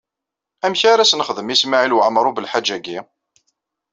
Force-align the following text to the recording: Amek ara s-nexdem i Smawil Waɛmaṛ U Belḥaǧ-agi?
Amek 0.65 0.81
ara 0.91 1.09
s-nexdem 1.09 1.51
i 1.53 1.55
Smawil 1.61 1.95
Waɛmaṛ 1.97 2.25
U 2.29 2.31
Belḥaǧ-agi? 2.35 2.99